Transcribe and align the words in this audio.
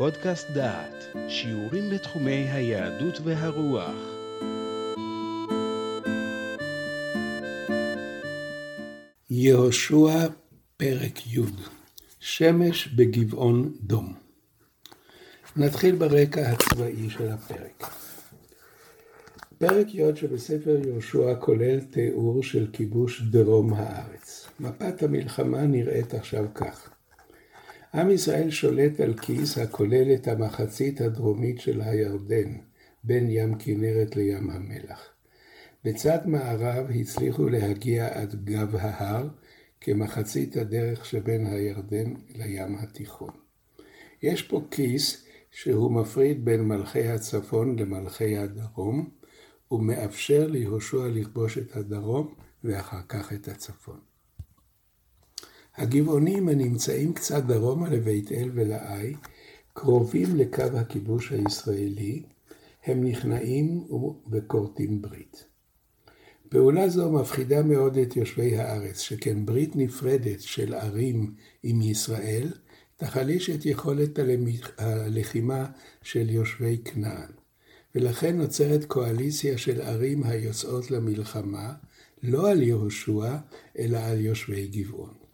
פודקאסט 0.00 0.50
דעת, 0.50 1.04
שיעורים 1.28 1.90
בתחומי 1.90 2.50
היהדות 2.50 3.20
והרוח. 3.24 3.94
יהושע, 9.30 10.26
פרק 10.76 11.26
י' 11.26 11.40
שמש 12.20 12.88
בגבעון 12.88 13.72
דום. 13.80 14.14
נתחיל 15.56 15.96
ברקע 15.96 16.50
הצבאי 16.50 17.10
של 17.10 17.28
הפרק. 17.28 17.86
פרק 19.58 19.86
י' 19.94 20.16
שבספר 20.16 20.76
יהושע 20.86 21.34
כולל 21.40 21.80
תיאור 21.80 22.42
של 22.42 22.66
כיבוש 22.72 23.22
דרום 23.22 23.74
הארץ. 23.74 24.48
מפת 24.60 25.02
המלחמה 25.02 25.62
נראית 25.62 26.14
עכשיו 26.14 26.44
כך: 26.54 26.90
עם 27.94 28.10
ישראל 28.10 28.50
שולט 28.50 29.00
על 29.00 29.14
כיס 29.14 29.58
הכולל 29.58 30.14
את 30.14 30.28
המחצית 30.28 31.00
הדרומית 31.00 31.60
של 31.60 31.80
הירדן, 31.80 32.52
בין 33.04 33.26
ים 33.30 33.54
כנרת 33.58 34.16
לים 34.16 34.50
המלח. 34.50 35.08
בצד 35.84 36.18
מערב 36.26 36.90
הצליחו 36.90 37.48
להגיע 37.48 38.20
עד 38.20 38.44
גב 38.44 38.76
ההר, 38.76 39.28
כמחצית 39.80 40.56
הדרך 40.56 41.04
שבין 41.04 41.46
הירדן 41.46 42.14
לים 42.34 42.76
התיכון. 42.78 43.30
יש 44.22 44.42
פה 44.42 44.62
כיס 44.70 45.26
שהוא 45.50 45.92
מפריד 45.92 46.44
בין 46.44 46.60
מלכי 46.60 47.08
הצפון 47.08 47.78
למלכי 47.78 48.36
הדרום, 48.36 49.10
ומאפשר 49.70 50.46
ליהושע 50.46 51.08
לכבוש 51.08 51.58
את 51.58 51.76
הדרום 51.76 52.34
ואחר 52.64 53.00
כך 53.08 53.32
את 53.32 53.48
הצפון. 53.48 54.09
הגבעונים 55.80 56.48
הנמצאים 56.48 57.12
קצת 57.12 57.44
דרומה 57.44 57.88
לבית 57.88 58.32
אל 58.32 58.50
ולעי, 58.54 59.14
קרובים 59.72 60.36
לקו 60.36 60.62
הכיבוש 60.62 61.32
הישראלי, 61.32 62.22
הם 62.84 63.04
נכנעים 63.04 63.84
וכורתים 64.30 65.02
ברית. 65.02 65.44
פעולה 66.48 66.88
זו 66.88 67.12
מפחידה 67.12 67.62
מאוד 67.62 67.98
את 67.98 68.16
יושבי 68.16 68.56
הארץ, 68.56 68.98
שכן 69.00 69.46
ברית 69.46 69.76
נפרדת 69.76 70.40
של 70.40 70.74
ערים 70.74 71.34
עם 71.62 71.82
ישראל, 71.82 72.52
תחליש 72.96 73.50
את 73.50 73.66
יכולת 73.66 74.18
הלחימה 74.78 75.66
של 76.02 76.30
יושבי 76.30 76.78
כנען. 76.84 77.30
ולכן 77.94 78.36
נוצרת 78.36 78.84
קואליציה 78.84 79.58
של 79.58 79.80
ערים 79.80 80.24
היוצאות 80.24 80.90
למלחמה, 80.90 81.72
לא 82.22 82.50
על 82.50 82.62
יהושע, 82.62 83.36
אלא 83.78 83.98
על 83.98 84.20
יושבי 84.20 84.66
גבעון. 84.66 85.29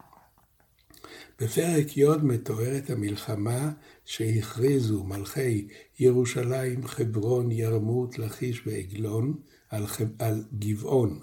בפרק 1.41 1.97
י' 1.97 2.05
מתוארת 2.23 2.89
המלחמה 2.89 3.71
שהכריזו 4.05 5.03
מלכי 5.03 5.67
ירושלים, 5.99 6.87
חברון, 6.87 7.51
ירמות, 7.51 8.19
לכיש 8.19 8.67
ועגלון 8.67 9.41
על, 9.69 9.87
חב... 9.87 10.21
על 10.21 10.43
גבעון. 10.59 11.19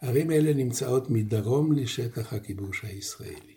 ערים 0.00 0.30
אלה 0.30 0.52
נמצאות 0.54 1.10
מדרום 1.10 1.72
לשטח 1.72 2.32
הכיבוש 2.32 2.84
הישראלי. 2.84 3.54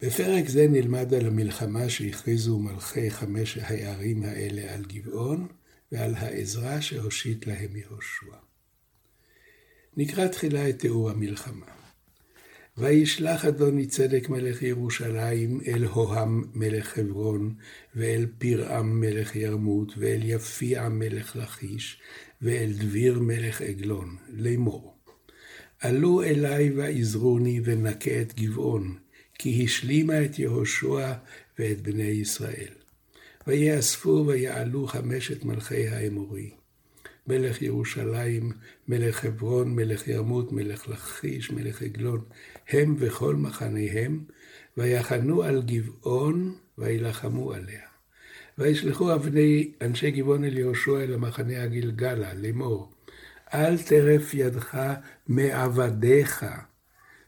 בפרק 0.00 0.48
זה 0.48 0.68
נלמד 0.68 1.14
על 1.14 1.26
המלחמה 1.26 1.88
שהכריזו 1.88 2.58
מלכי 2.58 3.10
חמש 3.10 3.58
הערים 3.58 4.22
האלה 4.22 4.74
על 4.74 4.84
גבעון 4.84 5.46
ועל 5.92 6.14
העזרה 6.14 6.82
שהושיט 6.82 7.46
להם 7.46 7.76
יהושע. 7.76 8.36
נקרא 9.96 10.26
תחילה 10.26 10.68
את 10.68 10.78
תיאור 10.78 11.10
המלחמה. 11.10 11.81
וישלח 12.78 13.44
אדוני 13.44 13.86
צדק 13.86 14.28
מלך 14.28 14.62
ירושלים 14.62 15.60
אל 15.66 15.84
הוהם 15.84 16.44
מלך 16.54 16.88
חברון, 16.88 17.54
ואל 17.94 18.26
פירעם 18.38 19.00
מלך 19.00 19.36
ירמות, 19.36 19.92
ואל 19.96 20.20
יפיע 20.24 20.88
מלך 20.88 21.36
לכיש, 21.36 22.00
ואל 22.42 22.72
דביר 22.78 23.18
מלך 23.18 23.62
עגלון, 23.62 24.16
לאמור. 24.28 24.96
עלו 25.80 26.22
אלי 26.22 26.70
ועזרוני 26.70 27.60
ונקה 27.64 28.20
את 28.22 28.34
גבעון, 28.34 28.96
כי 29.38 29.64
השלימה 29.64 30.24
את 30.24 30.38
יהושע 30.38 31.12
ואת 31.58 31.80
בני 31.80 32.02
ישראל. 32.02 32.72
ויאספו 33.46 34.24
ויעלו 34.26 34.86
חמשת 34.86 35.44
מלכי 35.44 35.88
האמורי. 35.88 36.61
מלך 37.26 37.62
ירושלים, 37.62 38.52
מלך 38.88 39.16
חברון, 39.16 39.74
מלך 39.74 40.08
ירמות, 40.08 40.52
מלך 40.52 40.88
לכיש, 40.88 41.50
מלך 41.50 41.82
עגלון, 41.82 42.20
הם 42.68 42.94
וכל 42.98 43.36
מחניהם, 43.36 44.24
ויחנו 44.76 45.42
על 45.42 45.62
גבעון, 45.62 46.54
וילחמו 46.78 47.52
עליה. 47.52 47.86
וישלחו 48.58 49.14
אבני 49.14 49.72
אנשי 49.80 50.10
גבעון 50.10 50.44
אל 50.44 50.58
יהושע 50.58 51.00
אל 51.00 51.14
המחנה 51.14 51.62
הגלגלה, 51.62 52.34
לאמור, 52.34 52.92
אל 53.54 53.78
טרף 53.78 54.34
ידך 54.34 54.78
מעבדיך, 55.28 56.46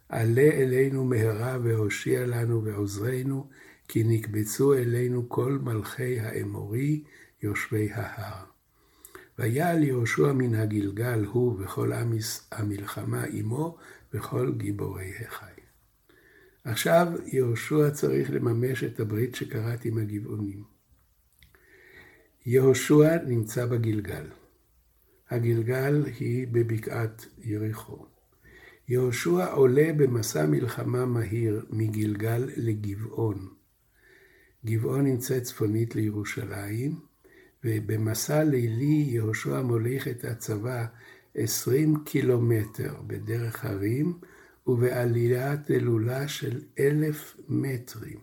עלה 0.09 0.50
אלינו 0.53 1.05
מהרה 1.05 1.59
והושיע 1.62 2.26
לנו 2.26 2.65
ועוזרנו, 2.65 3.49
כי 3.88 4.05
נקבצו 4.05 4.75
אלינו 4.75 5.28
כל 5.28 5.59
מלכי 5.62 6.21
האמורי, 6.21 7.03
יושבי 7.43 7.88
ההר. 7.93 8.53
ויעל 9.39 9.83
יהושע 9.83 10.33
מן 10.33 10.55
הגלגל 10.55 11.25
הוא 11.25 11.61
וכל 11.61 11.93
עם 11.93 12.12
המלחמה 12.53 13.25
עמו 13.25 13.78
וכל 14.15 14.53
גיבורי 14.56 15.12
החי. 15.28 15.61
עכשיו 16.65 17.06
יהושע 17.27 17.91
צריך 17.91 18.31
לממש 18.31 18.84
את 18.84 19.00
הברית 19.00 19.34
שקראת 19.34 19.84
עם 19.84 19.99
הגבעונים. 19.99 20.65
יהושע 22.47 23.17
נמצא 23.27 23.67
בגלגל. 23.67 24.27
הגלגל 25.31 26.05
היא 26.21 26.47
בבקעת 26.53 27.27
יריחו. 27.39 28.06
יהושע 28.89 29.53
עולה 29.53 29.93
במסע 29.97 30.47
מלחמה 30.47 31.06
מהיר 31.06 31.67
מגלגל 31.71 32.50
לגבעון. 32.56 33.49
גבעון 34.65 35.05
נמצאת 35.05 35.43
צפונית 35.43 35.94
לירושלים, 35.94 37.13
ובמסע 37.64 38.44
לילי 38.44 39.04
יהושע 39.08 39.62
מוליך 39.62 40.08
את 40.08 40.25
הצבא 40.25 40.86
עשרים 41.34 42.04
קילומטר 42.04 42.94
בדרך 43.06 43.64
הרים 43.64 44.19
ובעלייה 44.66 45.56
תלולה 45.56 46.28
של 46.28 46.60
אלף 46.78 47.36
מטרים. 47.48 48.19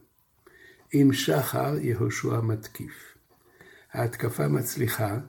עם 0.94 1.14
שחר 1.14 1.78
יהושע 1.82 2.42
מתקיף. 2.42 3.18
ההתקפה 3.94 4.48
מצליחה, 4.48 5.20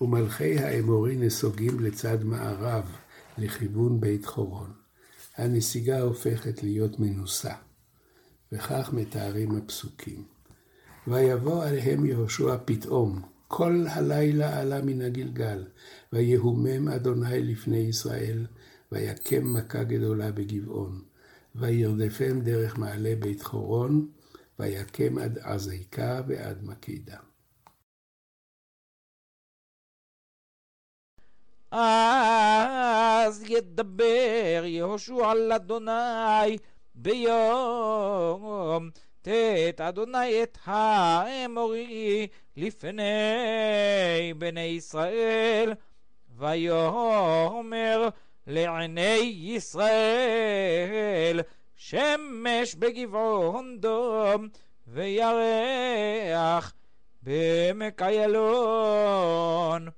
ומלכי 0.00 0.58
האמורי 0.58 1.16
נסוגים 1.16 1.80
לצד 1.80 2.24
מערב, 2.24 2.96
לכיוון 3.38 4.00
בית 4.00 4.26
חורון. 4.26 4.72
הנסיגה 5.36 6.00
הופכת 6.00 6.62
להיות 6.62 7.00
מנוסה, 7.00 7.54
וכך 8.52 8.90
מתארים 8.92 9.56
הפסוקים. 9.56 10.24
ויבוא 11.06 11.64
עליהם 11.64 12.06
יהושע 12.06 12.56
פתאום, 12.64 13.31
כל 13.54 13.84
הלילה 13.90 14.60
עלה 14.60 14.82
מן 14.82 15.00
הגלגל, 15.00 15.64
ויהומם 16.12 16.88
אדוני 16.88 17.42
לפני 17.42 17.76
ישראל, 17.76 18.46
ויקם 18.92 19.52
מכה 19.52 19.84
גדולה 19.84 20.32
בגבעון. 20.32 21.02
וירדפם 21.54 22.40
דרך 22.40 22.78
מעלה 22.78 23.14
בית 23.18 23.42
חורון, 23.42 24.08
ויקם 24.58 25.18
עד 25.18 25.38
עזיקה 25.38 26.20
ועד 26.28 26.64
מקידה. 26.64 27.16
אז 31.70 33.44
ידבר 33.48 34.62
יהושע 34.64 35.30
על 35.30 35.52
אדוני 35.52 36.58
ביום 36.94 38.90
תת 39.22 39.80
אדוני 39.80 40.42
את 40.42 40.58
האמורי 40.64 42.28
לפני 42.56 44.34
בני 44.38 44.60
ישראל, 44.60 45.72
ויאמר 46.36 48.08
לעיני 48.46 49.34
ישראל, 49.42 51.40
שמש 51.76 52.74
בגבעון 52.74 53.80
דום, 53.80 54.48
וירח 54.86 56.74
בעמק 57.22 58.02
איילון. 58.02 59.88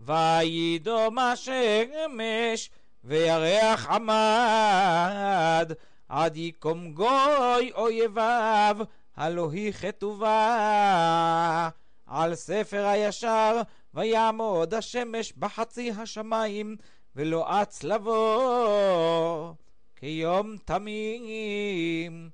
וידום 0.00 1.18
השמש, 1.18 2.70
וירח 3.04 3.86
עמד, 3.86 5.72
עד 6.08 6.36
יקום 6.36 6.92
גוי 6.92 7.72
אויביו, 7.74 8.76
הלא 9.16 9.50
היא 9.52 9.72
כתובה. 9.72 11.68
על 12.06 12.34
ספר 12.34 12.86
הישר, 12.86 13.60
ויעמוד 13.94 14.74
השמש 14.74 15.32
בחצי 15.32 15.90
השמיים, 15.90 16.76
ולא 17.16 17.62
אץ 17.62 17.82
לבוא, 17.82 19.52
כיום 19.96 20.56
תמים. 20.64 22.30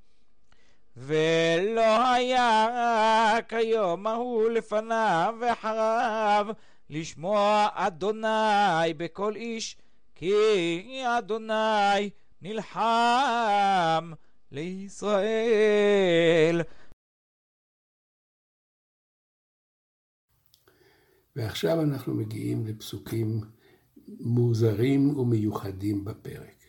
ולא 0.97 2.12
היה 2.12 3.37
כיום 3.49 4.06
ההוא 4.06 4.50
לפניו 4.50 5.35
ואחריו 5.41 6.47
לשמוע 6.91 7.69
אדוני 7.75 8.94
בכל 8.97 9.37
איש 9.37 9.77
כי 10.15 11.03
אדוני 11.19 12.11
נלחם 12.43 14.12
לישראל. 14.52 15.41
ועכשיו 21.37 21.82
אנחנו 21.82 22.14
מגיעים 22.14 22.67
לפסוקים 22.67 23.41
מוזרים 24.20 25.19
ומיוחדים 25.19 26.05
בפרק. 26.05 26.64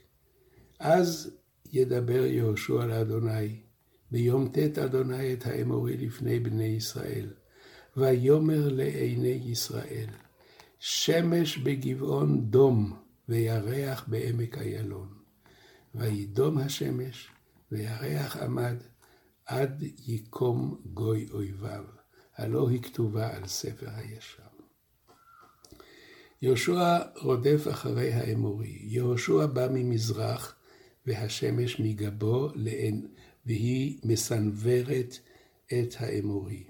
אז 0.80 1.38
ידבר 1.72 2.25
יהושע 2.25 2.86
לאדוני, 2.86 3.62
ביום 4.12 4.48
ט' 4.48 4.77
אדוני 4.77 5.34
את 5.34 5.45
האמורי 5.45 5.98
לפני 5.98 6.39
בני 6.39 6.63
ישראל, 6.63 7.34
ויאמר 7.98 8.69
לעיני 8.69 9.42
ישראל, 9.45 10.10
שמש 10.80 11.57
בגבעון 11.57 12.50
דום, 12.50 12.94
וירח 13.30 14.06
בעמק 14.07 14.57
איילון. 14.57 15.13
וידום 15.95 16.57
השמש, 16.57 17.30
וירח 17.72 18.38
עמד, 18.38 18.76
עד 19.46 19.84
יקום 20.08 20.82
גוי 20.86 21.28
אויביו, 21.32 21.84
הלא 22.36 22.70
היא 22.70 22.82
כתובה 22.82 23.36
על 23.36 23.48
ספר 23.48 23.90
הישר. 23.96 24.44
יהושע 26.42 27.00
רודף 27.16 27.68
אחרי 27.70 28.14
האמורי. 28.14 28.80
יהושע 28.82 29.46
בא 29.46 29.68
ממזרח, 29.72 30.56
והשמש 31.06 31.80
מגבו 31.80 32.50
לעין, 32.56 33.08
והיא 33.46 34.00
מסנוורת 34.04 35.20
את 35.68 35.96
האמורי. 36.00 36.64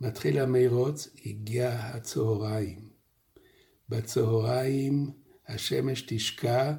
מתחיל 0.00 0.38
המרוץ, 0.38 1.08
הגיע 1.26 1.70
הצהריים. 1.70 2.88
בצהריים 3.88 5.10
השמש 5.48 6.04
תשקע 6.08 6.74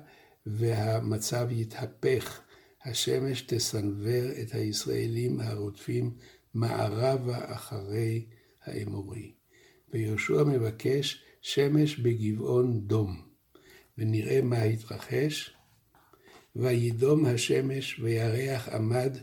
והמצב 0.45 1.47
יתהפך. 1.51 2.41
השמש 2.85 3.41
תסנוור 3.41 4.31
את 4.41 4.53
הישראלים 4.55 5.39
הרודפים 5.39 6.11
מערבה 6.53 7.53
אחרי 7.53 8.25
האמורי. 8.63 9.31
ויהושע 9.93 10.43
מבקש 10.43 11.23
שמש 11.41 11.99
בגבעון 11.99 12.87
דום. 12.87 13.21
ונראה 13.97 14.41
מה 14.41 14.61
התרחש. 14.61 15.53
וידום 16.55 17.25
השמש 17.25 17.99
וירח 17.99 18.69
עמד 18.69 19.17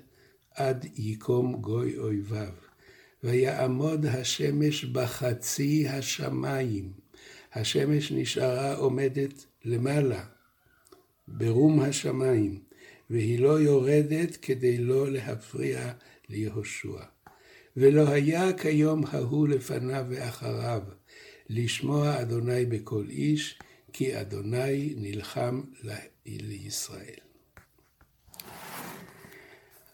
עד 0.55 0.87
יקום 0.97 1.61
גוי 1.61 1.99
אויביו. 1.99 2.53
ויעמוד 3.25 4.07
השמש 4.07 4.85
בחצי 4.85 5.89
השמיים. 5.89 6.93
השמש 7.53 8.13
נשארה 8.13 8.75
עומדת 8.75 9.47
למעלה, 9.65 10.25
ברום 11.29 11.81
השמיים, 11.81 12.63
והיא 13.11 13.41
לא 13.41 13.61
יורדת 13.61 14.37
כדי 14.37 14.79
לא 14.79 15.11
להפריע 15.11 15.93
ליהושע. 16.29 17.03
ולא 17.77 18.09
היה 18.09 18.53
כיום 18.53 19.05
ההוא 19.07 19.49
לפניו 19.49 20.05
ואחריו, 20.09 20.83
לשמוע 21.49 22.21
אדוני 22.21 22.65
בכל 22.67 23.05
איש, 23.09 23.59
כי 23.93 24.21
אדוני 24.21 24.95
נלחם 24.97 25.61
לישראל. 26.27 27.21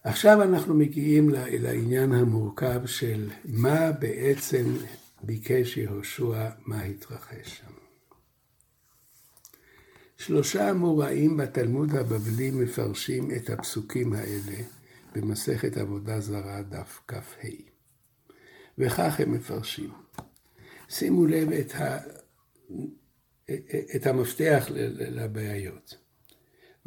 עכשיו 0.05 0.43
אנחנו 0.43 0.75
מגיעים 0.75 1.29
לעניין 1.53 2.13
המורכב 2.13 2.87
של 2.87 3.31
מה 3.45 3.93
בעצם 3.93 4.77
ביקש 5.23 5.77
יהושע, 5.77 6.49
מה 6.67 6.83
התרחש 6.83 7.59
שם. 7.59 7.76
שלושה 10.19 10.71
אמוראים 10.71 11.37
בתלמוד 11.37 11.95
הבבלי 11.95 12.51
מפרשים 12.51 13.31
את 13.31 13.51
הפסוקים 13.51 14.13
האלה 14.13 14.63
במסכת 15.15 15.77
עבודה 15.77 16.21
זרה 16.21 16.63
דף 16.63 17.01
כ"ה. 17.09 17.49
וכך 18.79 19.21
הם 19.21 19.33
מפרשים. 19.33 19.91
שימו 20.89 21.27
לב 21.27 21.53
את, 21.53 21.75
ה, 21.75 21.99
את 23.97 24.07
המפתח 24.07 24.67
לבעיות. 24.99 25.97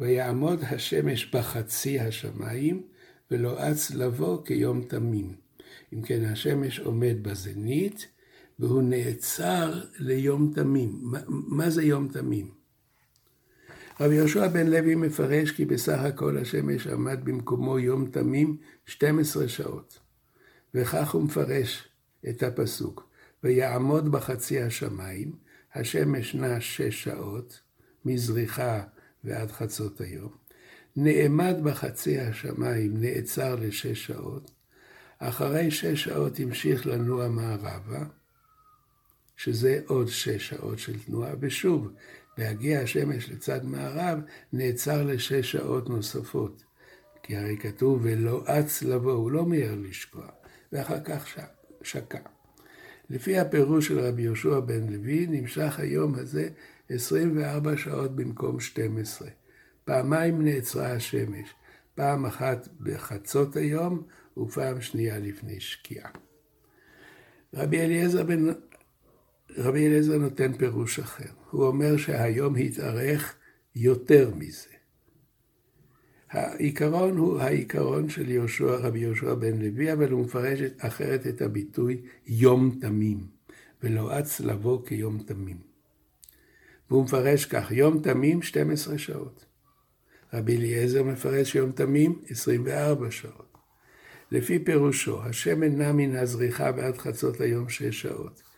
ויעמוד 0.00 0.60
השמש 0.62 1.34
בחצי 1.34 2.00
השמיים, 2.00 2.82
ולא 3.30 3.70
אץ 3.70 3.90
לבוא 3.90 4.44
כיום 4.44 4.82
תמים. 4.82 5.34
אם 5.92 6.02
כן, 6.02 6.24
השמש 6.24 6.78
עומד 6.78 7.16
בזנית, 7.22 8.06
והוא 8.58 8.82
נעצר 8.82 9.84
ליום 9.98 10.52
תמים. 10.54 10.98
מה, 11.02 11.20
מה 11.26 11.70
זה 11.70 11.82
יום 11.82 12.08
תמים? 12.08 12.59
רבי 14.00 14.14
יהושע 14.14 14.48
בן 14.48 14.66
לוי 14.66 14.94
מפרש 14.94 15.50
כי 15.50 15.64
בסך 15.64 15.98
הכל 15.98 16.38
השמש 16.38 16.86
עמד 16.86 17.24
במקומו 17.24 17.78
יום 17.78 18.10
תמים 18.10 18.56
12 18.86 19.48
שעות. 19.48 19.98
וכך 20.74 21.10
הוא 21.10 21.22
מפרש 21.22 21.88
את 22.28 22.42
הפסוק. 22.42 23.10
ויעמוד 23.44 24.12
בחצי 24.12 24.60
השמיים, 24.60 25.32
השמש 25.74 26.34
נע 26.34 26.60
שש 26.60 27.04
שעות, 27.04 27.60
מזריחה 28.04 28.82
ועד 29.24 29.50
חצות 29.50 30.00
היום. 30.00 30.32
נעמד 30.96 31.56
בחצי 31.62 32.20
השמיים, 32.20 33.00
נעצר 33.00 33.54
לשש 33.54 34.06
שעות. 34.06 34.50
אחרי 35.18 35.70
שש 35.70 36.04
שעות 36.04 36.40
המשיך 36.40 36.86
לנוע 36.86 37.28
מערבה, 37.28 38.04
שזה 39.36 39.80
עוד 39.86 40.08
שש 40.08 40.48
שעות 40.48 40.78
של 40.78 40.98
תנועה, 40.98 41.32
ושוב, 41.40 41.92
בהגיע 42.38 42.80
השמש 42.80 43.30
לצד 43.30 43.64
מערב, 43.64 44.18
נעצר 44.52 45.02
לשש 45.02 45.52
שעות 45.52 45.88
נוספות. 45.88 46.64
כי 47.22 47.36
הרי 47.36 47.56
כתוב, 47.56 48.00
ולא 48.02 48.44
אץ 48.46 48.82
לבוא, 48.82 49.12
הוא 49.12 49.30
לא 49.30 49.44
מיהר 49.44 49.74
לשקוע, 49.74 50.26
ואחר 50.72 51.00
כך 51.04 51.38
שקע. 51.82 52.18
לפי 53.10 53.38
הפירוש 53.38 53.88
של 53.88 54.00
רבי 54.00 54.22
יהושע 54.22 54.60
בן 54.60 54.88
לוי, 54.88 55.26
נמשך 55.26 55.80
היום 55.80 56.14
הזה 56.14 56.48
24 56.88 57.76
שעות 57.76 58.16
במקום 58.16 58.60
12. 58.60 59.28
פעמיים 59.84 60.44
נעצרה 60.44 60.92
השמש, 60.92 61.54
פעם 61.94 62.26
אחת 62.26 62.68
בחצות 62.80 63.56
היום 63.56 64.02
ופעם 64.36 64.80
שנייה 64.80 65.18
לפני 65.18 65.60
שקיעה. 65.60 66.10
רבי 67.54 67.80
אליעזר, 67.80 68.22
בן... 68.22 68.46
רבי 69.56 69.86
אליעזר 69.86 70.18
נותן 70.18 70.52
פירוש 70.52 70.98
אחר. 70.98 71.32
הוא 71.50 71.66
אומר 71.66 71.96
שהיום 71.96 72.56
התארך 72.56 73.34
יותר 73.76 74.30
מזה. 74.34 74.68
העיקרון 76.30 77.16
הוא 77.16 77.40
העיקרון 77.40 78.08
של 78.08 78.30
יהושע, 78.30 78.76
רבי 78.76 78.98
יהושע 78.98 79.34
בן 79.34 79.58
לוי, 79.58 79.92
אבל 79.92 80.10
הוא 80.10 80.24
מפרש 80.24 80.60
אחרת 80.78 81.26
את 81.26 81.42
הביטוי 81.42 82.02
יום 82.26 82.78
תמים, 82.80 83.26
ולא 83.82 84.18
אץ 84.18 84.40
לבוא 84.40 84.86
כיום 84.86 85.18
תמים. 85.18 85.56
והוא 86.90 87.04
מפרש 87.04 87.44
כך, 87.44 87.72
יום 87.72 88.02
תמים 88.02 88.42
12 88.42 88.98
שעות. 88.98 89.44
רבי 90.32 90.56
אליעזר 90.56 91.02
מפרש 91.02 91.54
יום 91.54 91.72
תמים 91.72 92.22
24 92.28 93.10
שעות. 93.10 93.58
לפי 94.30 94.58
פירושו, 94.58 95.22
השמן 95.22 95.76
נע 95.76 95.92
מן 95.92 96.16
הזריחה 96.16 96.70
ועד 96.76 96.98
חצות 96.98 97.40
היום 97.40 97.68
6 97.68 98.02
שעות. 98.02 98.49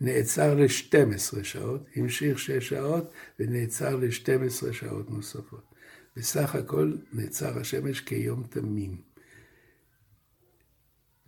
נעצר 0.00 0.54
ל-12 0.54 1.44
שעות, 1.44 1.80
המשיך 1.96 2.38
6 2.38 2.68
שעות 2.68 3.12
ונעצר 3.38 3.96
ל-12 3.96 4.72
שעות 4.72 5.10
נוספות. 5.10 5.74
בסך 6.16 6.54
הכל 6.54 6.96
נעצר 7.12 7.58
השמש 7.58 8.00
כיום 8.00 8.42
תמים. 8.50 9.02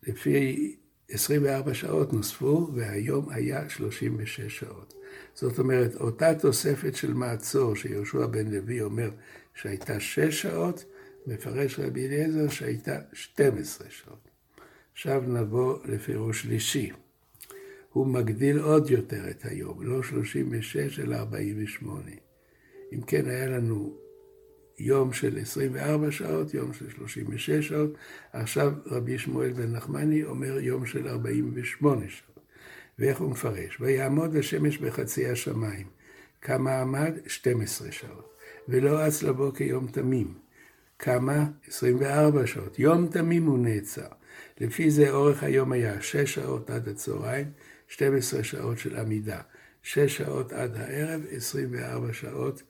לפי 0.03 0.77
24 1.09 1.75
שעות 1.75 2.13
נוספו, 2.13 2.71
והיום 2.75 3.29
היה 3.31 3.69
36 3.69 4.41
שעות. 4.41 4.95
זאת 5.35 5.59
אומרת, 5.59 5.95
אותה 5.95 6.35
תוספת 6.35 6.95
של 6.95 7.15
מעצור 7.15 7.77
שיהושע 7.77 8.27
בן 8.27 8.51
לוי 8.51 8.83
אומר 8.83 9.11
שהייתה 9.55 10.01
6 10.01 10.43
שעות, 10.43 10.85
מפרש 11.27 11.79
רבי 11.79 12.07
אליעזר 12.07 12.49
שהייתה 12.49 12.99
12 13.13 13.91
שעות. 13.91 14.29
עכשיו 14.93 15.23
נבוא 15.27 15.79
לפירוש 15.85 16.43
שלישי. 16.43 16.91
הוא 17.93 18.07
מגדיל 18.07 18.59
עוד 18.59 18.91
יותר 18.91 19.31
את 19.31 19.45
היום, 19.45 19.83
לא 19.83 20.03
36 20.03 21.01
אלא 21.01 21.17
48. 21.17 22.11
אם 22.93 23.01
כן, 23.01 23.29
היה 23.29 23.47
לנו 23.47 23.97
יום 24.79 25.13
של 25.13 25.39
24 25.39 26.11
שעות, 26.11 26.55
יום 26.55 26.73
של 26.73 26.91
36 26.91 27.51
שעות, 27.51 27.91
עכשיו 28.33 28.73
רבי 28.87 29.19
שמואל 29.19 29.53
בן 29.53 29.73
נחמני 29.73 30.25
אומר 30.25 30.59
יום 30.59 30.87
של 30.87 31.09
48 31.09 32.09
שעות. 32.09 32.41
ואיך 32.99 33.21
הוא 33.21 33.31
מפרש? 33.31 33.81
ויעמוד 33.81 34.37
השמש 34.37 34.79
בחצי 34.79 35.27
השמיים. 35.27 35.87
כמה 36.43 36.81
עמד? 36.81 37.15
12 37.27 37.93
שעות. 37.93 38.35
ולא 38.69 39.09
אץ 39.09 39.23
לבוא 39.23 39.53
כיום 39.53 39.87
תמים. 39.87 40.35
כמה? 40.99 41.45
24 41.69 42.47
שעות. 42.47 42.79
יום 42.79 43.07
תמים 43.07 43.47
הוא 43.47 43.59
נעצר. 43.59 44.09
לפי 44.61 44.91
זה 44.91 45.11
אורך 45.11 45.43
היום 45.43 45.73
היה 45.73 46.03
6 46.03 46.35
שעות 46.35 46.71
עד 46.71 46.89
הצהריים, 46.89 47.47
12 47.91 48.45
שעות 48.45 48.79
של 48.79 48.97
עמידה. 48.97 49.41
6 49.83 50.17
שעות 50.17 50.53
עד 50.53 50.77
הערב, 50.77 51.21
24 51.31 52.13
שעות 52.13 52.63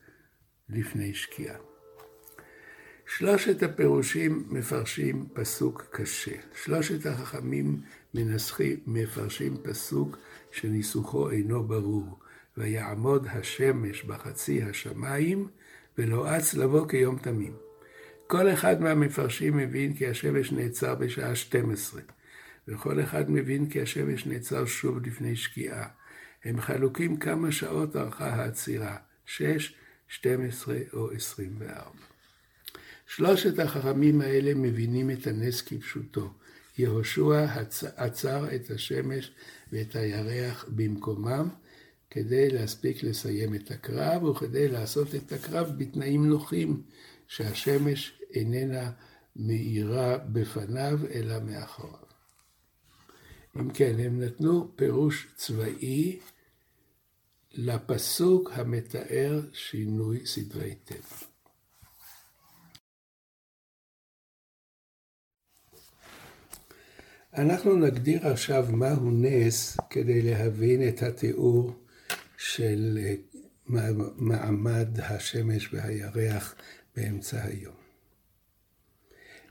לפני 0.69 1.15
שקיעה. 1.15 1.57
שלושת 3.07 3.63
הפירושים 3.63 4.45
מפרשים 4.49 5.27
פסוק 5.33 5.87
קשה. 5.91 6.37
שלושת 6.65 7.07
החכמים 7.07 7.81
מנסחים, 8.15 8.77
מפרשים 8.87 9.57
פסוק 9.63 10.19
שניסוחו 10.53 11.31
אינו 11.31 11.65
ברור. 11.65 12.19
ויעמוד 12.57 13.27
השמש 13.31 14.05
בחצי 14.05 14.63
השמיים, 14.63 15.49
ולא 15.99 16.37
אץ 16.37 16.55
לבוא 16.55 16.89
כיום 16.89 17.19
תמים. 17.19 17.57
כל 18.27 18.49
אחד 18.49 18.81
מהמפרשים 18.81 19.57
מבין 19.57 19.95
כי 19.95 20.07
השמש 20.07 20.53
נעצר 20.53 20.95
בשעה 20.95 21.35
12, 21.35 22.01
וכל 22.69 23.03
אחד 23.03 23.31
מבין 23.31 23.71
כי 23.71 23.81
השמש 23.81 24.27
נעצר 24.27 24.67
שוב 24.67 25.07
לפני 25.07 25.37
שקיעה. 25.37 25.89
הם 26.45 26.61
חלוקים 26.61 27.17
כמה 27.17 27.53
שעות 27.53 27.97
ארכה 27.97 28.27
העצירה, 28.27 28.97
6, 29.27 29.75
12 30.09 30.79
או 30.93 31.11
24. 31.11 31.81
שלושת 33.07 33.59
החכמים 33.59 34.21
האלה 34.21 34.55
מבינים 34.55 35.11
את 35.11 35.27
הנס 35.27 35.63
כפשוטו. 35.63 36.33
יהושע 36.79 37.47
עצר 37.97 38.55
את 38.55 38.71
השמש 38.71 39.33
ואת 39.73 39.97
הירח 39.97 40.65
במקומם 40.69 41.49
כדי 42.11 42.51
להספיק 42.51 43.03
לסיים 43.03 43.55
את 43.55 43.71
הקרב 43.71 44.25
וכדי 44.25 44.69
לעשות 44.69 45.15
את 45.15 45.33
הקרב 45.33 45.73
בתנאים 45.79 46.27
נוחים 46.27 46.83
שהשמש 47.29 48.21
איננה 48.35 48.91
מאירה 49.37 50.19
בפניו 50.19 50.99
אלא 51.15 51.41
מאחוריו. 51.41 52.10
אם 53.57 53.71
כן, 53.71 53.95
הם 53.99 54.21
נתנו 54.21 54.73
פירוש 54.77 55.27
צבאי 55.37 56.19
לפסוק 57.53 58.51
המתאר 58.55 59.41
שינוי 59.53 60.27
סדרי 60.27 60.75
טבע. 60.75 61.27
אנחנו 67.35 67.77
נגדיר 67.77 68.27
עכשיו 68.27 68.67
מהו 68.73 69.11
נס 69.11 69.77
כדי 69.91 70.23
להבין 70.23 70.89
את 70.89 71.03
התיאור 71.03 71.73
של 72.37 72.99
מעמד 74.17 75.01
השמש 75.01 75.75
והירח 75.75 76.55
באמצע 76.97 77.45
היום. 77.45 77.75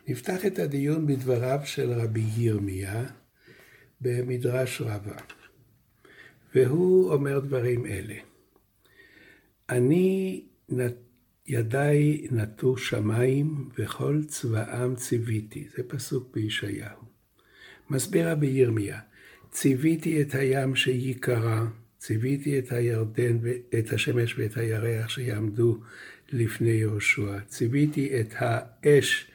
נפתח 0.08 0.46
את 0.46 0.60
הדיון 0.60 1.08
בדבריו 1.08 1.60
של 1.66 1.94
רבי 1.94 2.24
ירמיה 2.38 3.06
במדרש 4.02 4.82
רבה, 4.82 5.18
והוא 6.56 7.14
אומר 7.14 7.40
דברים 7.40 7.86
אלה: 7.86 8.16
אני 9.70 10.42
ידיי 11.48 12.28
נטו 12.32 12.78
שמיים 12.78 13.70
וכל 13.78 14.22
צבאם 14.28 14.96
ציוויתי, 14.96 15.68
זה 15.78 15.84
פסוק 15.84 16.36
בישעיהו. 16.36 17.00
מסביר 17.90 18.32
רבי 18.32 18.48
ירמיה, 18.48 19.00
ציוויתי 19.52 20.22
את 20.22 20.36
הים 20.36 20.76
שיקרא, 20.76 21.66
ציוויתי 21.98 22.60
את 22.60 22.72
הירדן, 22.72 23.38
את 23.80 23.94
השמש 23.94 24.36
ואת 24.38 24.58
הירח 24.58 25.10
שיעמדו 25.10 25.80
לפני 26.32 26.70
יהושע, 26.70 27.40
ציוויתי 27.48 28.22
את 28.22 28.34
האש 28.36 29.29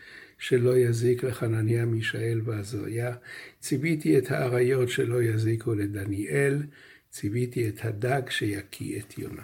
שלא 0.45 0.77
יזיק 0.77 1.25
לחנניה, 1.25 1.85
מישאל 1.85 2.41
ועזריה, 2.45 3.15
ציוויתי 3.61 4.19
את 4.19 4.31
האריות 4.31 4.89
שלא 4.89 5.23
יזיקו 5.23 5.75
לדניאל, 5.75 6.63
ציוויתי 7.11 7.69
את 7.69 7.85
הדג 7.85 8.23
שיקיא 8.29 9.01
את 9.01 9.19
יונה. 9.19 9.43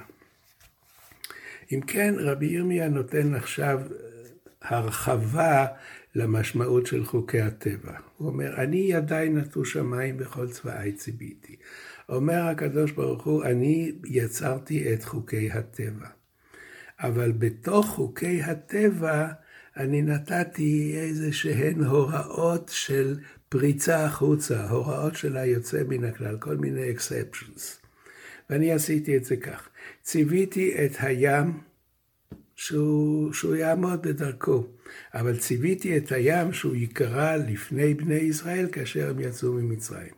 אם 1.73 1.81
כן, 1.81 2.15
רבי 2.19 2.47
ירמיה 2.47 2.89
נותן 2.89 3.35
עכשיו 3.35 3.81
הרחבה 4.63 5.67
למשמעות 6.15 6.87
של 6.87 7.05
חוקי 7.05 7.41
הטבע. 7.41 7.93
הוא 8.17 8.29
אומר, 8.29 8.63
אני 8.63 8.79
ידיי 8.79 9.29
נטו 9.29 9.65
שמיים 9.65 10.17
בכל 10.17 10.49
צבאי 10.49 10.93
ציוויתי. 10.93 11.57
אומר 12.09 12.43
הקדוש 12.43 12.93
ברוך 12.93 13.25
הוא, 13.25 13.45
אני 13.45 13.93
יצרתי 14.05 14.95
את 14.95 15.05
חוקי 15.05 15.51
הטבע. 15.51 16.09
אבל 17.01 17.33
בתוך 17.33 17.87
חוקי 17.87 18.43
הטבע 18.43 19.29
אני 19.77 20.03
נתתי 20.03 20.95
איזה 20.97 21.33
שהן 21.33 21.85
הוראות 21.85 22.71
של 22.75 23.19
פריצה 23.49 24.05
החוצה, 24.05 24.69
הוראות 24.69 25.17
של 25.17 25.37
היוצא 25.37 25.83
מן 25.89 26.05
הכלל, 26.05 26.39
כל 26.39 26.57
מיני 26.57 26.93
exceptions. 26.95 27.61
ואני 28.51 28.73
עשיתי 28.73 29.17
את 29.17 29.25
זה 29.25 29.37
כך. 29.37 29.69
ציוויתי 30.03 30.85
את 30.85 30.93
הים 30.99 31.61
שהוא, 32.57 33.33
שהוא 33.33 33.55
יעמוד 33.55 34.03
בדרכו. 34.03 34.67
אבל 35.15 35.39
ציוויתי 35.39 35.97
את 35.97 36.13
הים 36.13 36.53
שהוא 36.53 36.75
ייקרא 36.75 37.37
לפני 37.37 37.95
בני 37.95 38.15
ישראל 38.15 38.69
כאשר 38.73 39.11
הם 39.11 39.21
יצאו 39.21 39.53
ממצרים. 39.53 40.15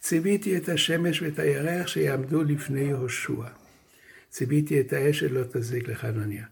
ציוויתי 0.00 0.56
את 0.56 0.68
השמש 0.68 1.22
ואת 1.22 1.38
הירח 1.38 1.86
שיעמדו 1.86 2.42
לפני 2.42 2.80
יהושע. 2.80 3.46
ציוויתי 4.30 4.80
את 4.80 4.92
האש 4.92 5.18
שלא 5.18 5.42
תזיק 5.52 5.88
לחנניה. 5.88 6.44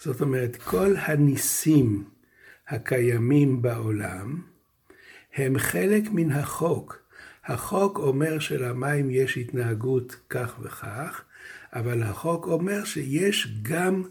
זאת 0.00 0.20
אומרת, 0.20 0.56
כל 0.56 0.94
הניסים 0.96 2.04
הקיימים 2.68 3.62
בעולם 3.62 4.42
הם 5.34 5.58
חלק 5.58 6.02
מן 6.12 6.30
החוק. 6.30 7.02
החוק 7.44 7.98
אומר 7.98 8.38
שלמים 8.38 9.10
יש 9.10 9.36
התנהגות 9.36 10.16
כך 10.30 10.58
וכך, 10.62 11.22
אבל 11.72 12.02
החוק 12.02 12.46
אומר 12.46 12.84
שיש 12.84 13.48
גם 13.62 14.02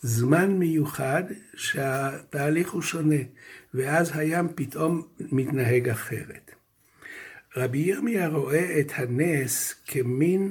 זמן 0.00 0.50
מיוחד 0.50 1.22
שהתהליך 1.54 2.70
הוא 2.70 2.82
שונה, 2.82 3.22
ואז 3.74 4.16
הים 4.16 4.48
פתאום 4.54 5.02
מתנהג 5.32 5.88
אחרת. 5.88 6.50
רבי 7.56 7.78
ירמיה 7.78 8.28
רואה 8.28 8.80
את 8.80 8.92
הנס 8.94 9.74
כמין 9.86 10.50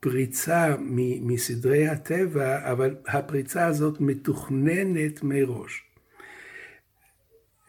פריצה 0.00 0.74
מסדרי 1.20 1.88
הטבע, 1.88 2.72
אבל 2.72 2.96
הפריצה 3.06 3.66
הזאת 3.66 4.00
מתוכננת 4.00 5.22
מראש. 5.22 5.84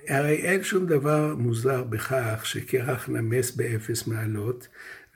הרי 0.07 0.35
אין 0.35 0.63
שום 0.63 0.85
דבר 0.85 1.35
מוזר 1.35 1.83
בכך 1.83 2.41
שקרח 2.43 3.09
נמס 3.09 3.55
באפס 3.55 4.07
מעלות 4.07 4.67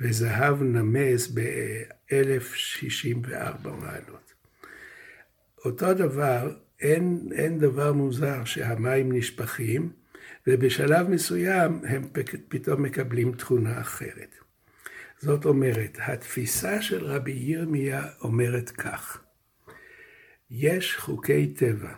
וזהב 0.01 0.63
נמס 0.63 1.31
ב-1064 1.33 3.67
מעלות. 3.67 4.33
אותו 5.65 5.93
דבר, 5.93 6.55
אין, 6.79 7.29
אין 7.31 7.59
דבר 7.59 7.93
מוזר 7.93 8.45
שהמים 8.45 9.11
נשפכים, 9.11 9.91
ובשלב 10.47 11.09
מסוים 11.09 11.81
הם 11.83 12.03
פתאום 12.47 12.83
מקבלים 12.83 13.31
תכונה 13.31 13.81
אחרת. 13.81 14.44
זאת 15.25 15.45
אומרת, 15.45 15.97
התפיסה 16.01 16.81
של 16.81 17.05
רבי 17.05 17.31
ירמיה 17.31 18.03
אומרת 18.21 18.69
כך, 18.69 19.23
יש 20.51 20.95
חוקי 20.95 21.47
טבע. 21.47 21.93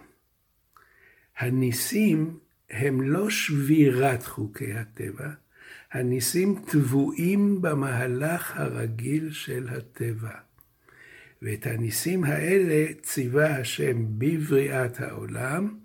הניסים 1.38 2.40
הם 2.70 3.02
לא 3.02 3.30
שבירת 3.30 4.24
חוקי 4.24 4.74
הטבע, 4.74 5.30
הניסים 5.92 6.62
טבועים 6.72 7.62
במהלך 7.62 8.58
הרגיל 8.58 9.32
של 9.32 9.68
הטבע. 9.70 10.34
ואת 11.42 11.66
הניסים 11.66 12.24
האלה 12.24 12.94
ציווה 13.02 13.58
השם 13.58 14.06
בבריאת 14.18 15.02
העולם, 15.02 15.80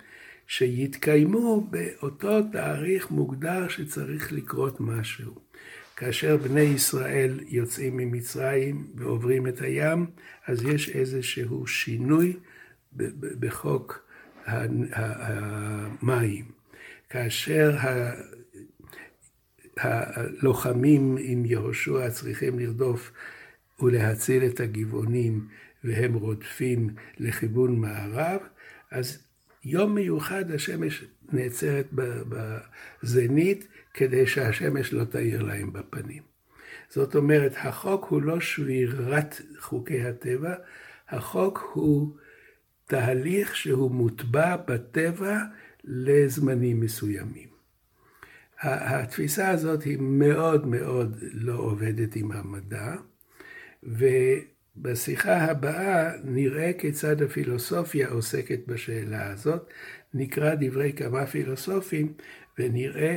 שיתקיימו 0.46 1.68
באותו 1.70 2.42
תאריך 2.52 3.10
מוגדר 3.10 3.68
שצריך 3.68 4.32
לקרות 4.32 4.80
משהו. 4.80 5.51
כאשר 6.04 6.36
בני 6.36 6.60
ישראל 6.60 7.40
יוצאים 7.48 7.96
ממצרים 7.96 8.86
ועוברים 8.94 9.46
את 9.46 9.60
הים, 9.60 10.06
אז 10.46 10.64
יש 10.64 10.88
איזשהו 10.88 11.66
שינוי 11.66 12.36
בחוק 13.38 14.08
המים. 14.92 16.44
כאשר 17.10 17.76
הלוחמים 19.76 21.16
עם 21.20 21.44
יהושע 21.44 22.10
צריכים 22.10 22.58
לרדוף 22.58 23.12
ולהציל 23.80 24.44
את 24.44 24.60
הגבעונים, 24.60 25.48
והם 25.84 26.14
רודפים 26.14 26.94
לכיוון 27.18 27.76
מערב, 27.76 28.40
אז 28.90 29.26
יום 29.64 29.94
מיוחד 29.94 30.50
השמש 30.50 31.04
נעצרת 31.32 31.86
בזנית, 33.02 33.68
כדי 33.94 34.26
שהשמש 34.26 34.92
לא 34.92 35.04
תאיר 35.04 35.42
להם 35.42 35.72
בפנים. 35.72 36.22
זאת 36.88 37.14
אומרת, 37.14 37.52
החוק 37.56 38.04
הוא 38.04 38.22
לא 38.22 38.40
שבירת 38.40 39.40
חוקי 39.58 40.02
הטבע, 40.02 40.54
החוק 41.08 41.70
הוא 41.72 42.16
תהליך 42.86 43.56
שהוא 43.56 43.90
מוטבע 43.90 44.56
בטבע 44.56 45.38
לזמנים 45.84 46.80
מסוימים. 46.80 47.48
התפיסה 48.62 49.48
הזאת 49.48 49.82
היא 49.82 49.98
מאוד 50.00 50.66
מאוד 50.66 51.18
לא 51.32 51.54
עובדת 51.54 52.16
עם 52.16 52.32
המדע, 52.32 52.94
ובשיחה 54.76 55.36
הבאה 55.36 56.10
נראה 56.24 56.72
כיצד 56.78 57.22
הפילוסופיה 57.22 58.08
עוסקת 58.08 58.60
בשאלה 58.66 59.30
הזאת, 59.30 59.70
נקרא 60.14 60.54
דברי 60.60 60.92
כמה 60.92 61.26
פילוסופים 61.26 62.12
ונראה 62.58 63.16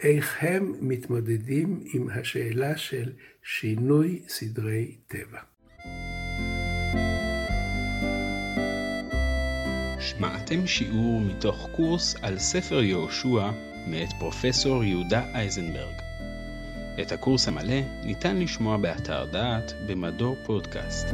איך 0.00 0.36
הם 0.40 0.74
מתמודדים 0.80 1.80
עם 1.94 2.08
השאלה 2.10 2.76
של 2.76 3.12
שינוי 3.42 4.22
סדרי 4.28 4.96
טבע. 5.06 5.40
שמעתם 10.00 10.66
שיעור 10.66 11.20
מתוך 11.20 11.68
קורס 11.76 12.16
על 12.22 12.38
ספר 12.38 12.82
יהושע 12.82 13.50
מאת 13.86 14.08
פרופסור 14.18 14.84
יהודה 14.84 15.22
אייזנברג. 15.34 16.07
את 17.02 17.12
הקורס 17.12 17.48
המלא 17.48 17.80
ניתן 18.02 18.36
לשמוע 18.36 18.76
באתר 18.76 19.24
דעת 19.24 19.72
במדור 19.86 20.36
פודקאסט. 20.42 21.08